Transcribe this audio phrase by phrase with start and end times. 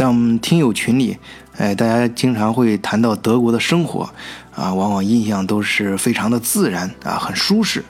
[0.00, 1.14] 在我们听友群里，
[1.58, 4.08] 哎，大家经常会谈到德国的生活，
[4.54, 7.84] 啊，往往印象都是非常的自然啊，很舒适，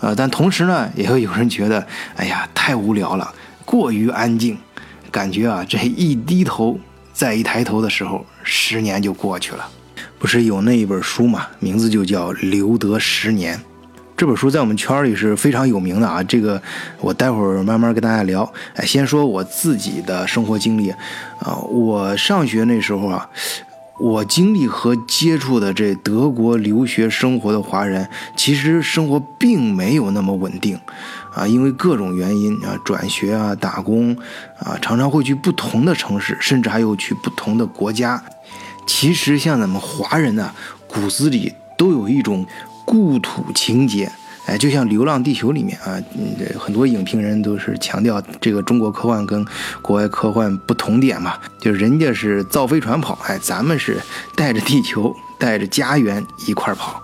[0.00, 1.86] 呃，但同时呢，也会有人觉得，
[2.16, 3.34] 哎呀，太无聊了，
[3.66, 4.56] 过于安静，
[5.10, 6.80] 感觉啊，这一低头，
[7.12, 9.68] 再一抬头的时候，十年就过去了。
[10.18, 13.58] 不是有那一本书嘛，名字就叫《留德十年》。
[14.20, 16.60] 这本书在我们圈里是非常有名的啊，这个
[17.00, 18.42] 我待会儿慢慢跟大家聊。
[18.74, 20.90] 哎，先说我自己的生活经历
[21.38, 23.26] 啊，我上学那时候啊，
[23.98, 28.06] 我经历和接触的这德国留学生活的华人，
[28.36, 30.78] 其实生活并没有那么稳定
[31.32, 34.14] 啊，因为各种原因啊，转学啊、打工
[34.58, 38.22] 啊，常常会去不同的城市，甚至还有去不同的国家。
[38.86, 40.52] 其实像咱们华人呢，
[40.86, 42.44] 骨子里都有一种。
[42.84, 44.10] 故土情结，
[44.46, 49.46] 哎，就像《流浪地球》里面啊，嗯，很多影评人都是强调这个中国科幻跟
[49.80, 54.00] 国外科幻不同点嘛，就人家是造飞船跑，哎，咱们是
[54.34, 57.00] 带着地球、带着家园一块儿跑，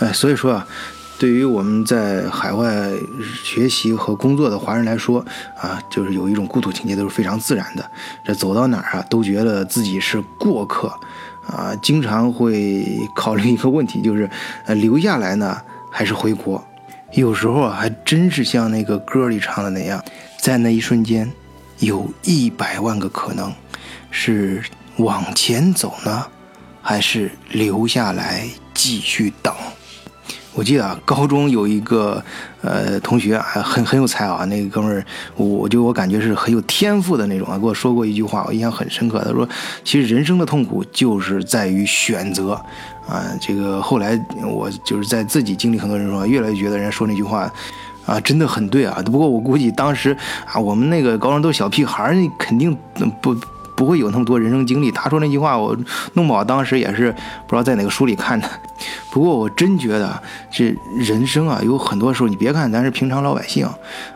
[0.00, 0.66] 哎，所以说啊，
[1.18, 2.90] 对于我们在海外
[3.44, 5.24] 学习和工作的华人来说
[5.60, 7.90] 啊，就是有一种故土情节都是非常自然的，
[8.24, 10.92] 这走到哪儿啊，都觉得自己是过客。
[11.46, 14.28] 啊，经常会考虑一个问题，就是，
[14.64, 16.62] 呃，留下来呢，还是回国？
[17.12, 20.02] 有时候啊，还真是像那个歌里唱的那样，
[20.38, 21.30] 在那一瞬间，
[21.78, 23.52] 有一百万个可能，
[24.10, 24.62] 是
[24.96, 26.26] 往前走呢，
[26.82, 29.54] 还是留下来继续等？
[30.56, 32.22] 我记得啊，高中有一个
[32.62, 35.04] 呃同学还很很有才啊，那个哥们儿，
[35.36, 39.22] 我就我感觉是很有天赋的那种啊，跟我说过一句话，我印象很深刻。
[39.22, 39.46] 他说，
[39.84, 42.52] 其实人生的痛苦就是在于选择
[43.06, 43.22] 啊。
[43.38, 44.18] 这个后来
[44.50, 47.52] 我就是在自己经历很多人说，越来越觉得人家说那句话
[48.06, 49.02] 啊，真的很对啊。
[49.04, 52.74] 不过我估计当时啊，我们那个高中都是小屁孩儿，肯定
[53.20, 53.36] 不。
[53.76, 54.90] 不会有那么多人生经历。
[54.90, 55.76] 他说那句话，我
[56.14, 57.12] 弄不好当时也是
[57.46, 58.48] 不知道在哪个书里看的。
[59.10, 63.68] 不过我真觉得这人生啊，有很多时候，你别看咱是平常老百姓，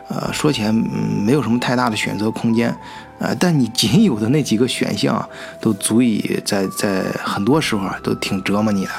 [0.09, 2.75] 呃，说起来没有什么太大的选择空间，
[3.19, 5.27] 呃，但你仅有的那几个选项，
[5.61, 8.91] 都足以在在很多时候啊，都挺折磨你的。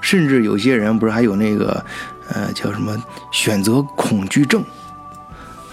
[0.00, 1.84] 甚至有些人不是还有那个，
[2.32, 2.96] 呃，叫什么
[3.30, 4.64] 选择恐惧症。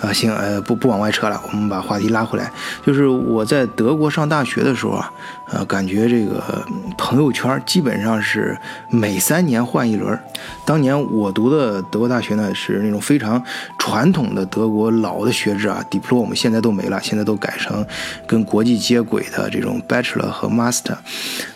[0.01, 2.51] 啊，行，呃，不不往外扯了，我们把话题拉回来。
[2.85, 5.11] 就是我在德国上大学的时候啊，
[5.51, 6.65] 呃，感觉这个
[6.97, 8.57] 朋友圈基本上是
[8.89, 10.17] 每三年换一轮。
[10.65, 13.41] 当年我读的德国大学呢，是那种非常
[13.77, 17.85] 传统的德国老的学制啊，diploma 现在都没了，现在都改成
[18.27, 20.97] 跟国际接轨的这种 bachelor 和 master。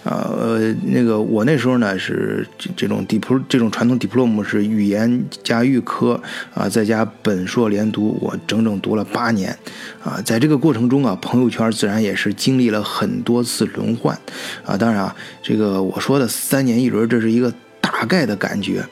[0.03, 6.21] 呃，那个我那时候呢是这种 diplom 这种传统 diploma 是语言加预科
[6.53, 8.33] 啊，再加本硕连读我。
[8.45, 9.57] 整整读了八年，
[10.03, 14.17] 啊，在这个过程中啊，朋友圈自然也是经历了很多次轮换，
[14.63, 17.51] 啊，当然啊，这个我说的三年一轮，这是一个
[17.81, 18.85] 大概的感觉，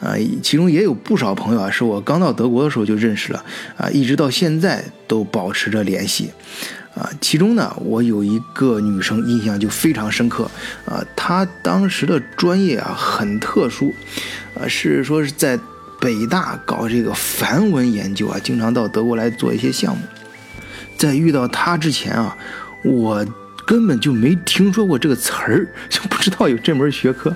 [0.00, 3.44] 啊，其中也有不少朋友啊，是我刚到德国的时候就认识了，
[3.76, 6.30] 啊，一直到现在都保持着联系，
[6.94, 10.50] 啊，其中呢，我有一个女生印象就非常深刻，
[10.84, 13.94] 啊，她当时的专业啊很特殊，
[14.54, 15.58] 啊，是说是在。
[15.98, 20.02] 北大搞这个梵文研究啊，经常到德国来做一些项目。
[20.98, 22.36] 在遇到他之前啊，
[22.84, 23.26] 我
[23.66, 27.34] 根本就没听说过这个词儿， 就不知道有这门学科。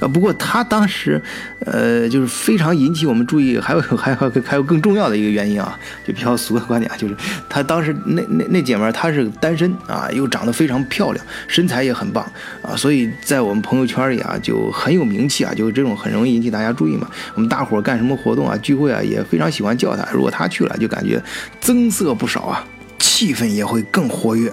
[0.00, 1.20] 啊，不过他当时，
[1.60, 7.16] 呃，就是非常引起我们注意，还有 还有还有更重要的一个原因啊，就比较俗的观点，就是
[7.48, 12.24] 他当时那那那姐们儿她是单身啊，又长得非常漂亮，身材也很棒
[12.60, 17.08] 啊，所以在我们朋友圈里啊就很有名气啊，就这种很容易引起大家注意嘛。
[17.34, 20.06] 我们大伙儿干什么活动啊、聚会啊，也非常喜欢叫他。
[20.12, 21.22] 如果他去了，就感觉
[21.60, 22.66] 增色不少啊，
[22.98, 24.52] 气氛也会更活跃。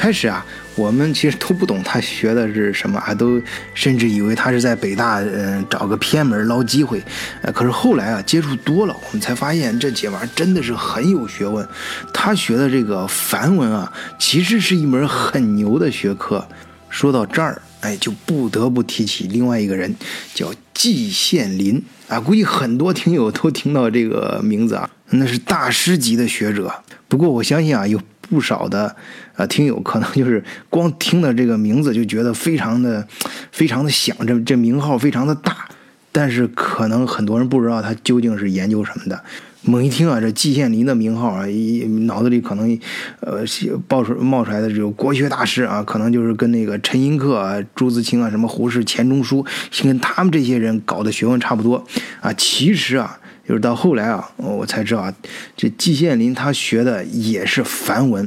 [0.00, 0.44] 开始啊。
[0.76, 3.38] 我们其实都不懂他学的是什么，还都
[3.74, 7.02] 甚至以为他是在北大，嗯，找个偏门捞机会。
[7.42, 11.68] 呃，可是后来啊，接触多了，我们才发现这姐们真的是很有学问。
[12.14, 16.48] 他学的这个梵文啊，其实是一门很牛的学科。
[16.88, 19.94] 说到这儿，哎，就不得不提起另外一个人，
[20.32, 22.18] 叫季羡林啊。
[22.18, 26.72] 估计很多听友都听到这个名字啊，那是大师级的学者。
[27.06, 28.00] 不过我相信啊，有。
[28.30, 28.94] 不少的
[29.36, 33.06] 呃听友可能就是光听的这个名字就觉得非常的
[33.50, 35.68] 非常的响，这这名号非常的大，
[36.12, 39.20] 但是可能很多人不知道他究竟是研究什么的。
[39.62, 42.78] 猛一听啊，这季羡林的名号啊，一脑子里可能
[43.20, 43.44] 呃
[43.86, 49.44] 爆出冒出来的这种国学大师啊，可能就是跟那个陈寅恪啊、朱自清啊、什么胡适、钱钟书，
[49.82, 51.84] 跟他们这些人搞的学问差不多
[52.20, 52.32] 啊。
[52.32, 53.18] 其实啊。
[53.50, 55.12] 就是到后来啊，我才知道啊，
[55.56, 58.24] 这季羡林他学的也是梵文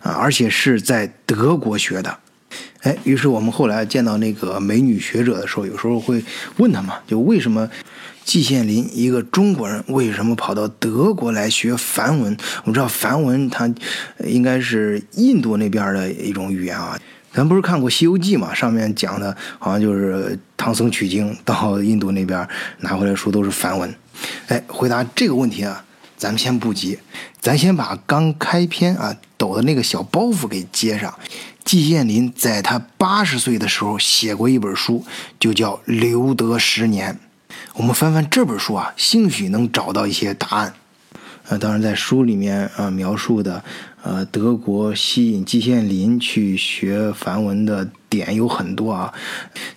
[0.00, 2.18] 啊，而且是在德国学的。
[2.80, 6.24] 哎，于是我们后来见到那个美女学者的时候，有时候会
[6.56, 7.68] 问他嘛，就为什么
[8.24, 12.34] 季羡林一个中国人为什么跑到德国来学梵文？
[12.64, 13.70] 我们知道梵文它
[14.24, 16.98] 应该是印度那边的一种语言啊。
[17.30, 18.54] 咱不是看过《西游记》嘛？
[18.54, 22.48] 上面讲的好像就是唐僧取经到印度那边
[22.80, 23.94] 拿回来书都是梵文。
[24.48, 25.84] 哎，回答这个问题啊，
[26.16, 26.98] 咱们先不急，
[27.40, 31.18] 咱先把刚开篇啊抖的那个小包袱给接上。
[31.64, 35.04] 季羡林在他八十岁的时候写过一本书，
[35.38, 37.14] 就叫《留德十年》。
[37.74, 40.74] 我们翻翻这本书啊，兴许能找到一些答案。
[41.48, 43.62] 呃，当然在书里面啊描述的。
[44.04, 49.14] 呃，德国吸引季羡林去学梵文的点有很多啊，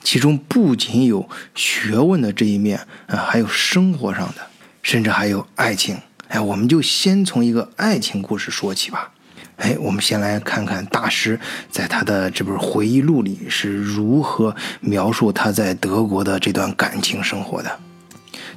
[0.04, 4.48] 其中不仅有学问的这一面啊，还有生活上的，
[4.86, 5.98] 甚至还有爱情。
[6.28, 9.12] 哎，我们就先从一个爱情故事说起吧。
[9.58, 11.40] 哎，我们先来看看大师
[11.72, 17.80] 在他的这本回忆录里是如何描述他在德国的这段感情生活的。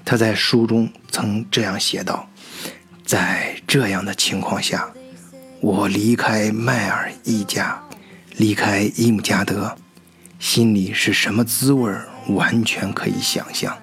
[0.05, 2.29] 他在书中曾这样写道
[3.07, 4.87] ：“在这样的情况下。”
[5.61, 7.83] 我离开迈尔一家，
[8.37, 9.75] 离开伊姆加德，
[10.39, 11.91] 心里是什么滋味？
[12.29, 13.75] 完全可以想象。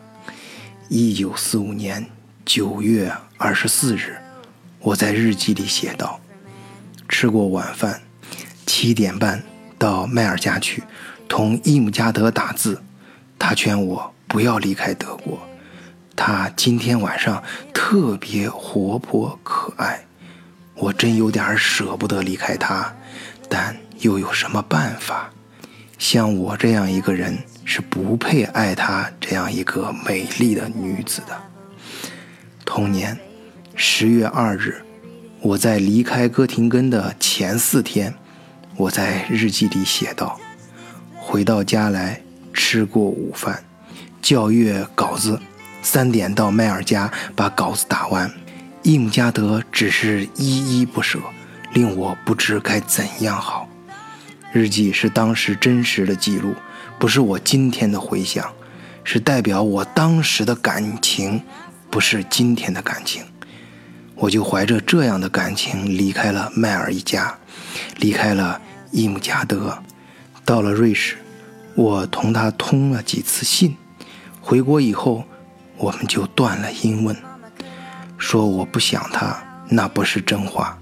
[0.87, 2.05] 一九四五年
[2.45, 4.15] 九月二十四日，
[4.79, 6.21] 我在日记里写道
[7.09, 7.99] ：“吃过晚饭，
[8.67, 9.41] 七点半
[9.79, 10.83] 到迈尔家去，
[11.27, 12.79] 同伊姆加德打字。
[13.39, 15.39] 他劝我不要离开德国，
[16.15, 17.43] 他今天晚上
[17.73, 20.05] 特别活泼可爱。”
[20.77, 22.93] 我真有点舍不得离开她，
[23.49, 25.31] 但又有什么办法？
[25.97, 31.54] 像我这样一个人是不配爱她这样一个美丽的女子的。
[32.75, 33.17] 同年
[33.73, 34.83] 十月二日，
[35.39, 38.13] 我在离开哥廷根的前四天，
[38.75, 40.37] 我在日记里写道：
[41.15, 42.21] 回到家来，
[42.53, 43.63] 吃过午饭，
[44.21, 45.39] 校阅稿子，
[45.81, 48.29] 三点到迈尔家把稿子打完。
[48.83, 51.17] 伊姆加德只是依依不舍，
[51.71, 53.69] 令我不知该怎样好。
[54.51, 56.53] 日记是当时真实的记录，
[56.99, 58.45] 不是我今天的回想，
[59.05, 61.41] 是代表我当时的感情，
[61.95, 63.23] 不是今天的感情。
[64.15, 67.33] 我就怀着这样的感情离开了迈尔一家，
[67.99, 68.59] 离开了
[68.91, 69.81] 伊姆加德，
[70.43, 71.15] 到了瑞士，
[71.73, 73.77] 我同他通了几次信。
[74.41, 75.23] 回国以后，
[75.77, 77.15] 我们就断了音问。
[78.17, 80.77] 说我不想他，那不是真话。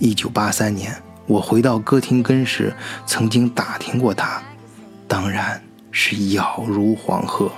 [0.00, 2.74] 一九八三年，我回到哥廷根时，
[3.06, 4.42] 曾经打听过他，
[5.06, 5.62] 当然
[5.92, 7.48] 是杳如黄鹤。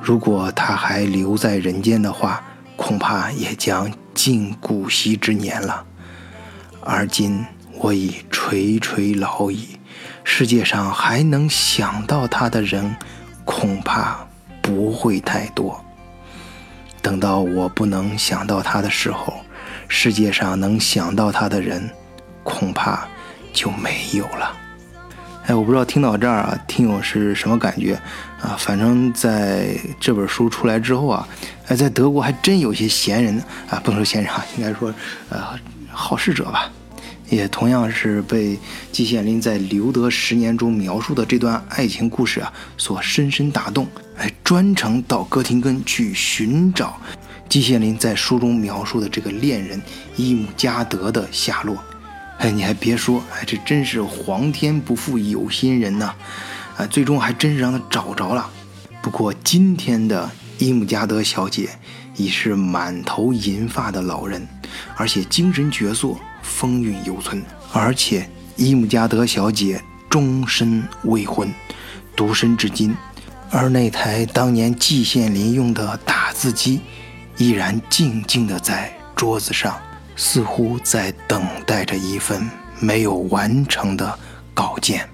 [0.00, 2.42] 如果他还留在人间的话，
[2.74, 5.84] 恐怕也将近古稀之年了。
[6.82, 7.44] 而今
[7.74, 9.78] 我已垂垂老矣，
[10.24, 12.96] 世界上还能想到他的人，
[13.44, 14.26] 恐怕
[14.62, 15.84] 不会太多。
[17.02, 19.34] 等到我不能想到他的时候，
[19.86, 21.88] 世界上能想到他的人，
[22.42, 23.06] 恐怕
[23.52, 24.56] 就没有了。
[25.46, 28.00] 哎，我不知道听到这儿啊，听友是什么感觉
[28.42, 28.56] 啊？
[28.58, 31.28] 反正在这本书出来之后啊，
[31.66, 34.92] 哎，在德国还真有些闲人啊，不能说闲人啊，应该说
[35.28, 35.38] 呃
[35.90, 36.70] 好事者吧。
[37.28, 38.58] 也同样是被
[38.90, 43.86] 季羡林在留德十年中描述的这段爱情故事啊所深深打动，
[44.18, 47.00] 哎，专程到哥廷根去寻找
[47.48, 49.80] 季羡林在书中描述的这个恋人
[50.16, 51.76] 伊姆加德的下落。
[52.38, 56.12] 哎，你还别说，哎，这真是皇天不负有心人呐！
[56.86, 58.48] 最终还真是让他找着了。
[59.02, 61.70] 不过今天的伊姆加德小姐
[62.16, 64.46] 已是满头银发的老人，
[64.96, 66.16] 而且精神矍铄。
[66.42, 71.52] 风韵犹存，而且伊姆加德小姐终身未婚，
[72.16, 72.96] 独身至今。
[73.50, 76.80] 而那台当年季羡林用的打字机，
[77.36, 79.78] 依然静静地在桌子上，
[80.16, 84.18] 似乎在等待着一份没有完成的
[84.54, 85.06] 稿件。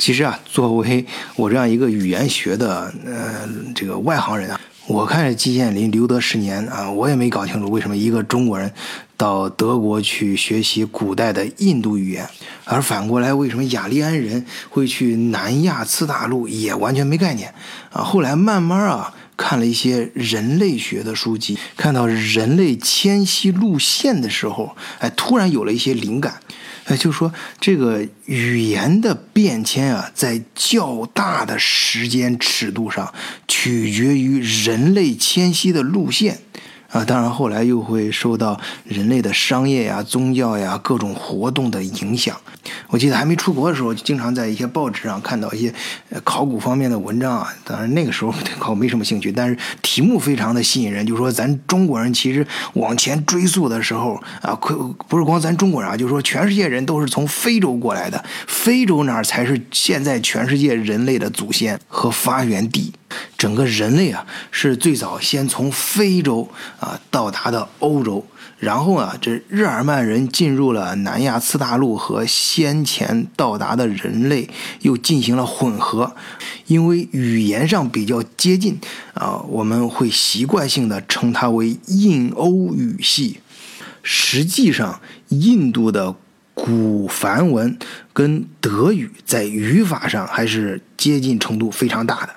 [0.00, 1.04] 其实啊，作为
[1.36, 4.58] 我这样一个语言学的呃这个外行人啊。
[4.86, 8.72] 我看季羡林留德十年啊，我也没搞清楚为什么一个中国人
[9.18, 12.26] 到德国去学习古代的印度语言，
[12.64, 17.52] 而反过来为什么雅利安人会去南亚次大陆也完全没概念
[17.92, 18.02] 啊。
[18.02, 26.40] 后来慢慢啊看了一些人类学的书籍，看到人类迁徙路线的时候，哎，突然有了一些灵感。
[26.90, 33.14] 哎，就是说这个语言的变迁啊，在较大的时间尺度上，
[33.46, 36.40] 取决于人类迁徙的路线，
[36.90, 42.36] 啊，当然后来又会受到人类的商业呀、宗教呀各种活动的影响。
[42.88, 45.72] 我记得还没出国的时候，就经常在一些报纸上看到一些
[46.24, 47.54] 考古方面的文章啊。
[47.64, 54.54] 当然那个时候 对考古没什么兴趣，但是题目非常的吸引人，就说咱中国人其实往前追溯的时候啊，
[55.08, 62.92] 不是光咱中国人啊，就是说全世界人都是从非洲过来的，非洲那儿才是现在全世界人类的祖先和发源地。
[63.36, 66.48] 整个人类啊，是最早先从非洲
[66.78, 68.26] 啊到达的欧洲，
[68.58, 74.48] 然后啊，这日耳曼人进入了南亚次大陆，和先前到达的人类
[74.80, 76.14] 又进行了混合，
[76.66, 78.78] 因为语言上比较接近
[79.14, 83.40] 啊，我们会习惯性的称它为印欧语系。
[84.02, 86.14] 实际上，印度的。
[86.62, 87.78] 古梵文
[88.12, 92.34] 跟德语在语法上还是接近程度非常大的，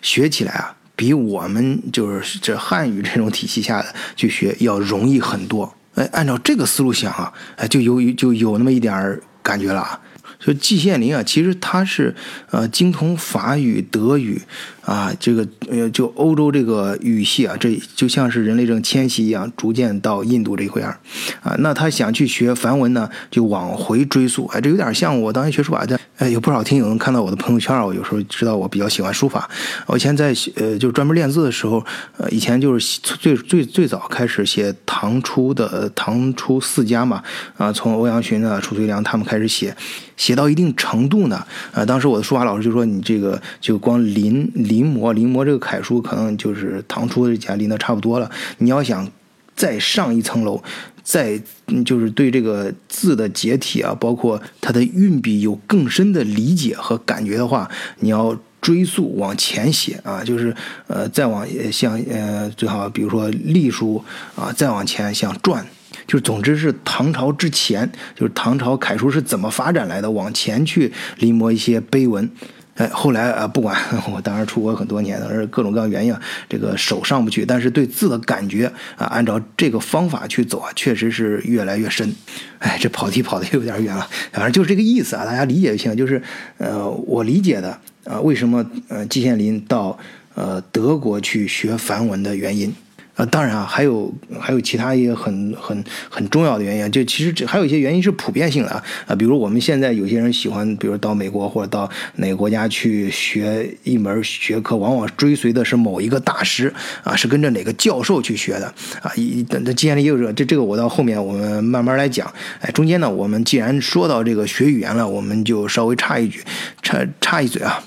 [0.00, 5.74] 学起来啊，比我们就是这汉语这种体系下的去学要容易很多。
[5.96, 10.00] 哎，按照这个思路想啊，哎，就有就有那么一点感觉了啊。
[10.38, 12.14] 就季羡林啊，其实他是
[12.50, 14.40] 呃精通法语、德语。
[14.84, 20.98] 啊，这个呃，就欧洲这个语系啊，这就像是人类这种迁徙一样，逐渐到印度这一块儿，
[21.42, 29.48] 啊，那他想去学梵文呢，就往回追溯，哎，这有点像我当年学书法的，哎，有不少听友能看到我的朋友圈啊我有时候知道我比较喜欢书法，
[29.86, 31.82] 我以前在呃，就专门练字的时候，
[32.18, 37.22] 呃，以前就是最最最早开始写唐初的唐初四家嘛，
[37.56, 39.74] 啊，从欧阳询啊、褚遂良他们开始写，
[40.18, 44.73] 写到一定程度呢，啊，当时我的书法老师就说你这个就光临临。
[44.74, 48.28] 临摹临摹这个楷书，可能就是唐初的家临的差不多了。
[48.58, 49.08] 你要想
[49.54, 50.60] 再上一层楼，
[51.04, 51.40] 再
[51.84, 60.52] 就是对这个字的解体啊，包括它的运笔有更深的理解和感觉的话，你要追溯往前写啊，就是
[60.88, 64.02] 呃再往像呃最好比如说隶书
[64.34, 65.62] 啊，再往前像篆，
[66.08, 72.28] 就总之是唐朝之前，就是唐朝楷书是怎么发展来的，往前去临摹一些碑文。
[72.74, 73.80] 哎，后来啊，不管
[74.12, 76.14] 我当然出国很多年，而各种各样原因，
[76.48, 78.66] 这个手上不去，但是对字的感觉
[78.96, 82.12] 啊，按照这个方法去走啊，确实是越来越深。
[82.58, 85.96] 哎，这跑题跑的有点远了，反正就是这个意思啊，大家理解就行。
[85.96, 86.20] 就是
[86.58, 89.96] 呃，我理解的啊，为什么呃季羡林到
[90.34, 92.74] 呃德国去学梵文的原因。
[93.14, 108.66] 啊，当然啊，还有还有其他一些很很很重要的原因，就其实这还有一些原因是普遍性的啊啊，比如我们现在有些人喜欢，比如到美国或者到哪个国家去学一门学科，往往追随的是某一个大师啊，是跟着哪个教授去学的
[109.00, 109.12] 啊。
[109.14, 112.28] 一等这既然也有这这这个，我到后面我们慢慢来讲。
[112.60, 116.42] 哎，中间呢，我们既然说到这个学语言了，我们就稍微插一句，
[116.82, 117.84] 插插一嘴啊，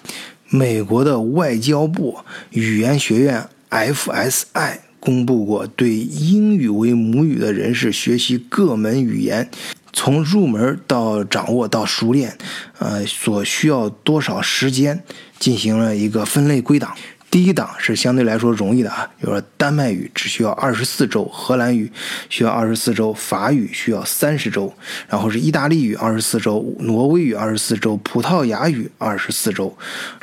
[0.50, 2.20] 美国的外交部
[2.52, 4.87] 语言学院 FSI。
[5.08, 9.50] 公布过对英语为母语的人士学习各门语言，
[9.94, 12.38] 从入门到掌握到熟练，
[12.78, 15.02] 呃，所需要多少时间，
[15.40, 16.94] 进行了一个分类归档。
[17.32, 21.90] 第一档是相对来说容易的啊，比如说丹麦语只需要二十四周，荷兰语
[22.28, 24.74] 需要二十四周，法语需要三十周，
[25.08, 29.74] 然后是意大利语二十四周，挪威语二十四周，葡萄牙语二十四周，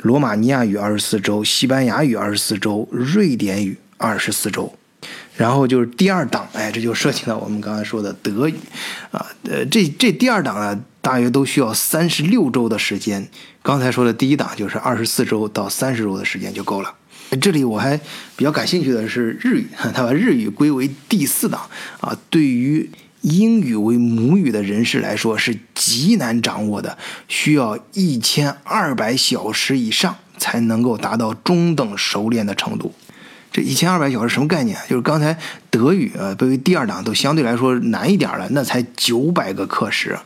[0.03, 3.75] 罗马尼亚语二十四周，西班牙语二十四周，瑞典语。
[4.05, 4.71] 二十四周，
[5.35, 8.55] 然后就是第二档，哎，这就涉及到我们刚才说的德语，
[9.11, 13.27] 啊，呃，这这第二档呢，大约都需要三十六周的时间。
[13.63, 16.93] 刚才说的第一档就是二十四周到三十周的时间就够了。
[17.41, 17.99] 这里我还
[18.35, 21.67] 比较感兴趣的是日语，他把日语归为第四档，
[21.99, 22.87] 啊，对于
[23.21, 26.95] 英语为母语的人士来说是极难掌握的，
[27.27, 32.93] 需要一千二百小时以上才能够达到中等熟练的程度。
[33.55, 34.77] 这一千二百小时什么概念？
[34.89, 35.37] 就是刚才
[35.69, 40.19] 德语啊，对于第二档都相对来说难一点了，那才九百个课时。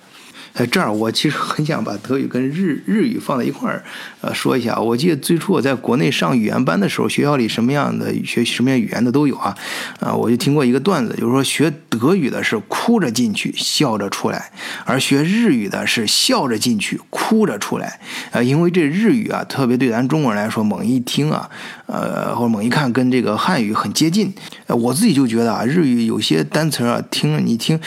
[0.59, 3.81] 在这儿，我其实很想把德语跟日日语放在一块儿，
[4.19, 4.77] 呃，说一下。
[4.77, 9.55] 我记得最初我在国内上语言班的时候，学校里什么样的学什么样语言的都有啊，
[10.01, 14.51] 啊，我就听过一个段子，就是说学德语的是哭着进去，笑着出来，
[14.83, 17.97] 而学日语的是笑着进去，哭着出来。
[18.31, 21.49] 呃，因为这日语啊，特别对咱中国人来说，猛一听啊，
[21.85, 24.33] 呃，或者猛一看，跟这个汉语很接近。
[24.67, 27.79] 我自己就觉得啊，日语有些单词啊，听你听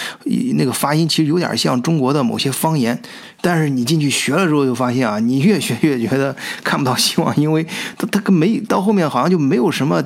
[0.57, 2.51] 那个发音，其实有点像中国的某些。
[2.63, 2.99] 方言，
[3.41, 7.67] 但是你进去学了之后，就发现啊，你越学越觉得看不到希望，因为
[7.99, 10.03] 他他跟没到后面好像就没有什么，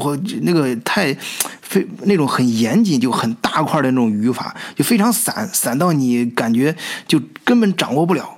[0.00, 1.14] 我那个太
[1.60, 6.74] 非那种很严谨就很大块的那种语法，就非常散散到你感觉
[7.06, 8.30] 就根本掌握不了。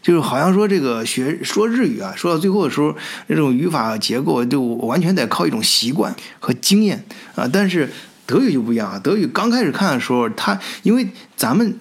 [0.00, 2.94] 就是好像说这个学说日语啊，说到最后的时候，
[3.28, 7.04] 这种语法结构就完全得靠一种习惯和经验
[7.34, 7.46] 啊。
[7.52, 7.90] 但是
[8.28, 11.74] 德语就不一样啊，德语刚开始看的时候，它因为咱们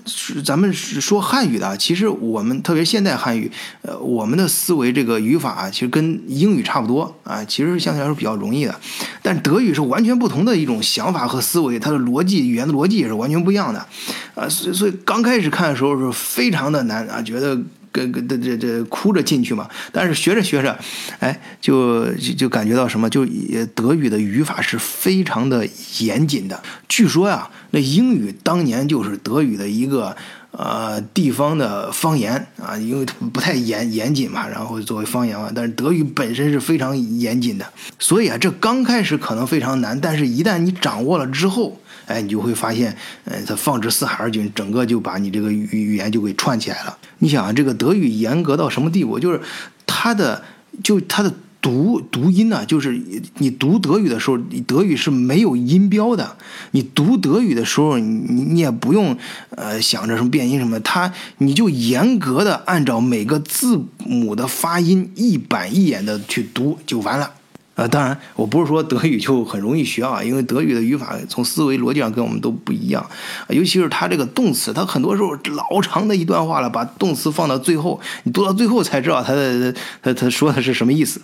[0.46, 3.52] 咱们是说汉语的，其实我们特别现代汉语，
[3.82, 8.74] 呃，我们的思维这个语法其实跟英语差不多啊，其实相对来说比较容易的。
[9.22, 13.86] 但德语是完全不同的一种想法和思维，它的逻辑语言的逻辑也是完全不一样的
[14.34, 17.60] 啊，所以所以刚开始看的时候是非常的难啊，觉得。
[17.98, 20.78] 跟跟这这这哭着进去嘛，但是学着学着，
[21.20, 25.68] 哎，就就感觉到什么，就也德语的语法是非常的
[26.00, 26.62] 严谨的。
[26.88, 30.16] 据说呀，那英语当年就是德语的一个
[30.52, 35.52] 呃地方的方言啊，因为不太严严谨嘛，然后作为方言嘛。
[35.54, 37.66] 但是德语本身是非常严谨的，
[37.98, 41.80] 所以啊，这刚开始可能非常难，但是一旦你掌握了之后。
[42.08, 42.96] 哎，你就会发现，
[43.26, 46.98] 呃，它放之四海而均，整个就把你这个语语言就给串起来了。
[47.20, 49.20] 你想，这个德语严格到什么地步？
[49.20, 49.40] 就是
[49.86, 50.44] 它的，
[50.84, 53.02] 就它的读读音呢，就是
[53.40, 56.38] 你读德语的时候，德语是没有音标的。
[56.72, 59.18] 你读德语的时候，你你也不用
[59.50, 67.34] 呃想着什么变音什么，它你就严格的按照每个字母的发音一板一眼的去读就完了。
[67.78, 73.08] 呃，当然，我不是说德语就很容易学啊，因为德语的语法从思维逻辑上跟我们都不一样，
[73.50, 81.22] 尤其是它这个动词，它很多时候老长的一段话了，把动词放到最后，你读到最后才知道它的它它说的是什么意思。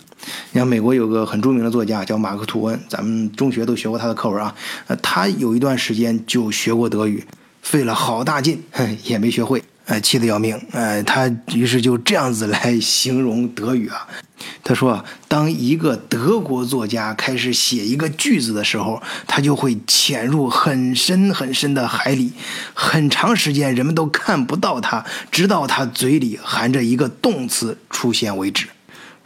[0.52, 4.54] 你看，美国有个很著名的作家叫马克吐温，咱们中学都学过他的课文啊，
[4.86, 7.24] 呃，他有一段时间就学过德语，
[7.62, 8.62] 费了好大劲，
[9.02, 14.06] 也没学会，呃，气得要命，呃，他于是就这样子来形容德语啊。
[14.62, 22.32] 他说：“当一个德国作家开始写一个句子的时候，他就会潜入很深很深的海里，
[22.72, 28.68] 很长时间人们都看不到他，直到他嘴里含着一个动词出现为止。”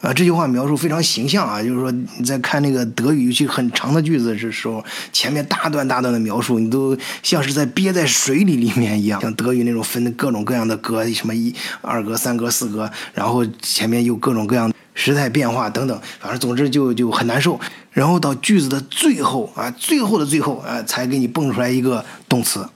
[0.01, 9.21] 啊，这句话描述非常形象啊，就是说你在看那个德语尤其很长的句子的时候，前面大段大段的描述，你都像是在憋在水里里面一样。
[9.21, 14.73] 像德语那种分各种各样的格，什么一、二格、三格、四格，然后前面又各种各样。
[14.95, 17.59] 时态变化等等，反正总之就就很难受。
[17.93, 22.69] 然后到句子的最后啊，最后的最后啊，才给你蹦出来一个动词。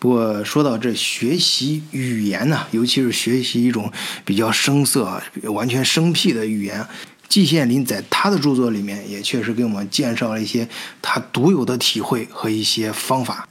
[0.00, 3.92] 不过说到这学习语言呢，尤其是学习一种
[4.24, 6.84] 比较生涩、完全生僻的语言，
[7.28, 10.68] 季羡林在他的著作里面也确实给我们介绍了一些
[11.00, 13.46] 他独有的体会和一些方法。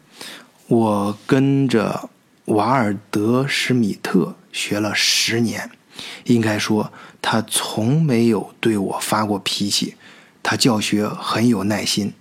[0.67, 2.09] 我跟着
[2.45, 5.71] 瓦尔德施米特学了十年。
[6.23, 9.95] 应该说，他从没有对我发过脾气。
[10.41, 12.13] 他教学很有耐心，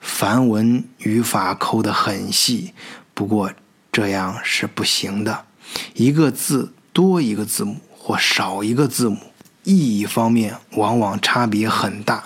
[0.00, 2.72] 梵文语法抠得很细。
[3.12, 3.52] 不过
[3.96, 5.46] 这样是不行的，
[5.94, 9.16] 一个字多一个字母或少一个字母，
[9.64, 12.24] 意义方面往往差别很大。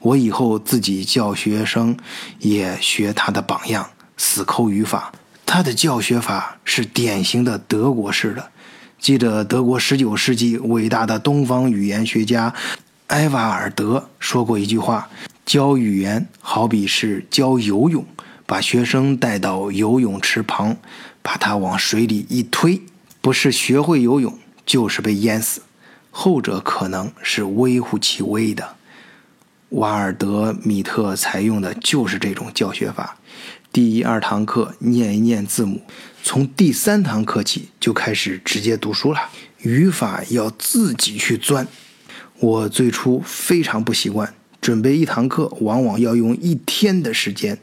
[0.00, 1.96] 我以后自己教学生
[2.40, 5.12] 也学他的榜样，死抠语法。
[5.46, 8.50] 他的教学法是典型的德国式的。
[8.98, 12.52] 记得德国十九世纪伟大的东方语言学家
[13.06, 15.08] 埃瓦尔德说过一句话
[15.46, 18.04] ：“教语言好比是教游泳，
[18.46, 20.76] 把学生带到游泳池旁，
[21.22, 22.82] 把他往水里一推，
[23.20, 25.62] 不是学会游泳，就是被淹死。
[26.10, 28.76] 后者可能是微乎其微的。”
[29.70, 33.18] 瓦尔德米特采用的就是这种教学法。
[33.72, 35.82] 第一二堂课念一念字母，
[36.22, 39.18] 从第三堂课起就开始直接读书了。
[39.62, 41.66] 语法要自己去钻。
[42.38, 47.58] 我最初非常不习惯，准备一堂课往往要用一天的时间。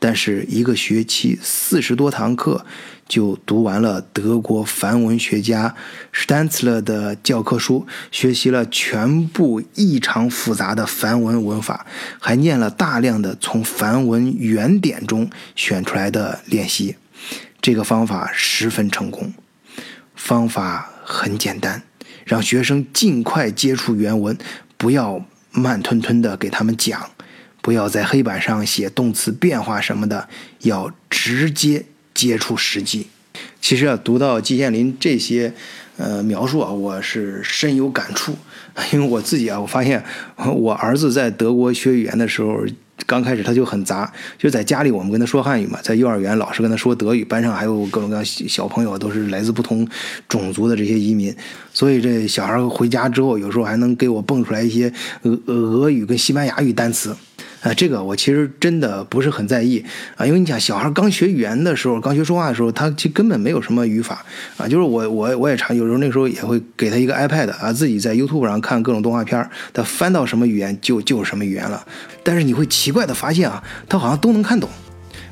[0.00, 2.64] 但是一个学期四十多堂课，
[3.06, 5.76] 就读完了德国梵文学家
[6.12, 11.86] Stanzler 的教科书，学习了全部异常复杂的梵文文法，
[12.18, 16.96] 还念了大量的从梵文原点中选出来的练习。
[17.60, 19.32] 这个方法十分成功。
[20.14, 21.82] 方法很简单，
[22.24, 24.36] 让学生尽快接触原文，
[24.78, 27.10] 不要慢吞吞的给他们讲。
[27.60, 30.28] 不要在黑板上写动词变化什么的，
[30.60, 33.08] 要直接接触实际。
[33.60, 35.52] 其实啊，读到季羡林这些
[35.96, 38.34] 呃描述啊，我是深有感触。
[38.92, 40.02] 因为我自己啊，我发现
[40.36, 42.64] 我儿子在德国学语言的时候，
[43.04, 44.10] 刚开始他就很杂。
[44.38, 49.86] 就在家里我们跟他说汉语嘛，在幼儿园老师跟他说德语，班上还有各种各样小朋友都是来自不同
[50.28, 51.34] 种族的这些移民，
[51.74, 54.92] 所以这小孩回家之后，有时候还能给我蹦出来一些
[55.22, 57.14] 俄俄语跟西班牙语单词。
[57.62, 59.84] 啊，这个我其实真的不是很在意
[60.16, 64.24] 啊，因为你想，小孩刚学语言的时候，刚学说话的时候，他其实根本没有什么语法
[64.56, 64.66] 啊。
[64.66, 71.86] 就是我我我也常有时候那时候也会给他一个 iPad 啊，自己在 YouTube 上看各种动画片他翻到什么语言就就是什么语言了。
[72.22, 74.68] 但是你会奇怪的发现啊，他好像都能看懂。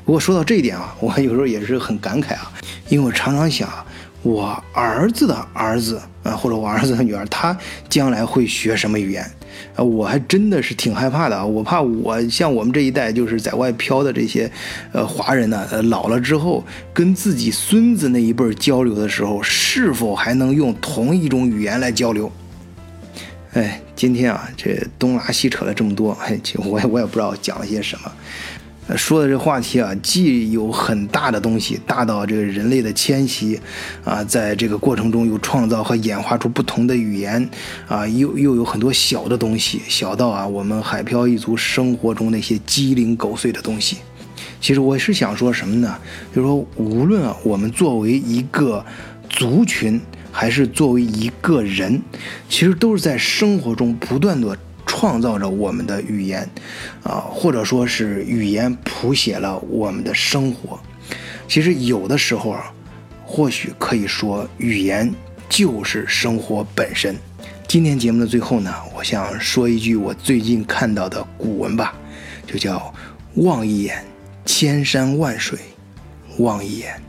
[0.05, 2.51] 不过说到这一点啊， 我有时候也是很感慨啊，
[2.89, 3.67] 因为我常常想，
[4.21, 7.57] 我儿子的儿子啊，或者我儿子的女儿，他
[7.89, 9.31] 将来会学什么语言？
[9.83, 11.45] 我还真的是挺害怕的啊！
[11.45, 14.49] 我怕我像我们这一代就是在外漂的这些，
[14.91, 16.63] 呃，华人呢，呃，老了之后
[16.93, 22.31] 跟自己孙子那一辈交流的时候，是否还能用同一种语言来交流？
[23.53, 28.11] 哎，今天啊，这东拉西扯了这么多，哎，我也我也不知道讲了些什么。
[28.97, 33.59] 说的这话题啊，既有很大的东西，大到这个人类的迁徙，
[34.03, 37.47] 啊，在这个过程中又创造和演化出不同的语言，
[37.87, 43.97] 啊，又又有很多小的东西，小到啊我们海漂一族生活中那些鸡零狗碎的东西。
[44.59, 45.97] 其实我是想说什么呢？
[46.35, 48.83] 就是说，无论啊我们作为一个
[49.29, 52.01] 族群，还是作为一个人，
[52.49, 54.57] 其实都是在生活中不断的。
[54.99, 56.45] 创造着我们的语言，
[57.03, 60.77] 啊，或者说是语言谱写了我们的生活。
[61.47, 62.69] 其实有的时候啊，
[63.25, 65.09] 或许可以说语言
[65.47, 67.15] 就是生活本身。
[67.65, 71.95] 今天节目的最后呢，我想说一句我最近看到的古文吧，
[72.45, 72.93] 就叫
[73.35, 74.03] “望一眼
[74.45, 75.57] 千山万水，
[76.39, 77.01] 望一眼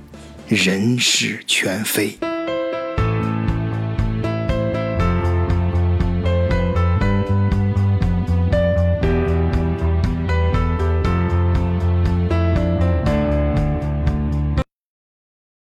[0.46, 2.16] 人事全非”。